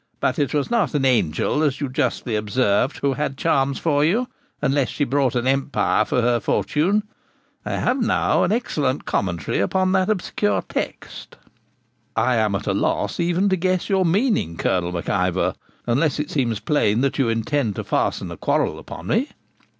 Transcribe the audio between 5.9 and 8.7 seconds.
for her fortune. I have now an